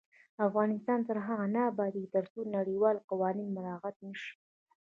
افغانستان 0.47 0.99
تر 1.07 1.17
هغو 1.25 1.45
نه 1.55 1.61
ابادیږي، 1.71 2.11
ترڅو 2.15 2.39
نړیوال 2.57 2.97
قوانین 3.09 3.47
مراعت 3.57 3.95
نشي. 4.07 4.31